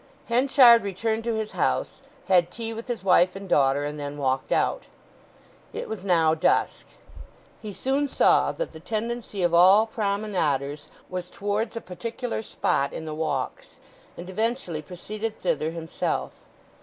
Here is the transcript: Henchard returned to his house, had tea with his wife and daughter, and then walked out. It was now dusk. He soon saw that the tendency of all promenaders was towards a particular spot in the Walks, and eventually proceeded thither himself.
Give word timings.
Henchard 0.29 0.81
returned 0.83 1.23
to 1.25 1.35
his 1.35 1.51
house, 1.51 2.01
had 2.25 2.49
tea 2.49 2.73
with 2.73 2.87
his 2.87 3.03
wife 3.03 3.35
and 3.35 3.47
daughter, 3.47 3.83
and 3.83 3.99
then 3.99 4.17
walked 4.17 4.51
out. 4.51 4.87
It 5.73 5.87
was 5.87 6.03
now 6.03 6.33
dusk. 6.33 6.87
He 7.61 7.71
soon 7.71 8.07
saw 8.07 8.51
that 8.51 8.71
the 8.71 8.79
tendency 8.79 9.43
of 9.43 9.53
all 9.53 9.85
promenaders 9.85 10.89
was 11.07 11.29
towards 11.29 11.77
a 11.77 11.81
particular 11.81 12.41
spot 12.41 12.93
in 12.93 13.05
the 13.05 13.13
Walks, 13.13 13.77
and 14.17 14.27
eventually 14.27 14.81
proceeded 14.81 15.37
thither 15.39 15.69
himself. 15.69 16.31